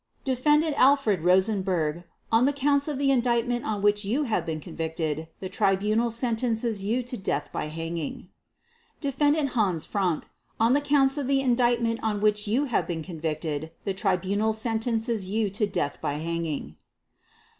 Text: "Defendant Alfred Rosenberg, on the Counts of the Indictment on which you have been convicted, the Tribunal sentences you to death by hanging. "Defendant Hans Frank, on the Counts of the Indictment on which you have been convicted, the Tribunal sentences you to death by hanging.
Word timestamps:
"Defendant 0.23 0.73
Alfred 0.79 1.21
Rosenberg, 1.23 2.05
on 2.31 2.45
the 2.45 2.53
Counts 2.53 2.87
of 2.87 2.97
the 2.97 3.11
Indictment 3.11 3.65
on 3.65 3.83
which 3.83 4.03
you 4.03 4.23
have 4.23 4.47
been 4.47 4.59
convicted, 4.59 5.27
the 5.41 5.47
Tribunal 5.47 6.09
sentences 6.09 6.83
you 6.83 7.03
to 7.03 7.15
death 7.15 7.51
by 7.51 7.67
hanging. 7.67 8.29
"Defendant 8.99 9.49
Hans 9.49 9.85
Frank, 9.85 10.27
on 10.59 10.73
the 10.73 10.81
Counts 10.81 11.19
of 11.19 11.27
the 11.27 11.41
Indictment 11.41 11.99
on 12.01 12.19
which 12.19 12.47
you 12.47 12.63
have 12.65 12.87
been 12.87 13.03
convicted, 13.03 13.69
the 13.83 13.93
Tribunal 13.93 14.53
sentences 14.53 15.27
you 15.27 15.51
to 15.51 15.67
death 15.67 16.01
by 16.01 16.13
hanging. 16.13 16.77